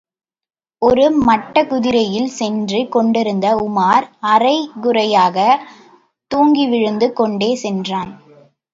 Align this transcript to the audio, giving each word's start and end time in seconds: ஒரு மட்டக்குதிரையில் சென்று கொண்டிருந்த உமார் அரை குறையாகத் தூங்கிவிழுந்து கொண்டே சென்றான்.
ஒரு 0.81 1.03
மட்டக்குதிரையில் 1.25 2.29
சென்று 2.31 2.89
கொண்டிருந்த 2.89 3.55
உமார் 3.67 4.07
அரை 4.31 4.57
குறையாகத் 4.81 5.63
தூங்கிவிழுந்து 6.31 7.13
கொண்டே 7.13 7.55
சென்றான். 7.55 8.11